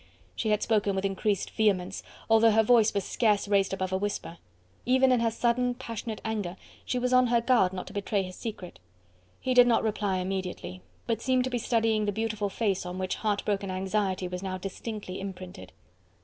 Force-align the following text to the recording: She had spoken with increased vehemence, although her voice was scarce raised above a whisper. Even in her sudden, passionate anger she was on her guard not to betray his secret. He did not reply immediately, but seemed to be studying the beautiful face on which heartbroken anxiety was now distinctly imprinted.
She 0.35 0.49
had 0.49 0.63
spoken 0.63 0.95
with 0.95 1.05
increased 1.05 1.51
vehemence, 1.51 2.01
although 2.27 2.49
her 2.49 2.63
voice 2.63 2.91
was 2.91 3.03
scarce 3.05 3.47
raised 3.47 3.71
above 3.71 3.93
a 3.93 3.97
whisper. 3.99 4.39
Even 4.83 5.11
in 5.11 5.19
her 5.19 5.29
sudden, 5.29 5.75
passionate 5.75 6.21
anger 6.25 6.55
she 6.85 6.97
was 6.97 7.13
on 7.13 7.27
her 7.27 7.39
guard 7.39 7.71
not 7.71 7.85
to 7.85 7.93
betray 7.93 8.23
his 8.23 8.35
secret. 8.35 8.79
He 9.39 9.53
did 9.53 9.67
not 9.67 9.83
reply 9.83 10.17
immediately, 10.17 10.81
but 11.05 11.21
seemed 11.21 11.43
to 11.43 11.51
be 11.51 11.59
studying 11.59 12.05
the 12.05 12.11
beautiful 12.11 12.49
face 12.49 12.83
on 12.83 12.97
which 12.97 13.17
heartbroken 13.17 13.69
anxiety 13.69 14.27
was 14.27 14.41
now 14.41 14.57
distinctly 14.57 15.19
imprinted. 15.19 15.71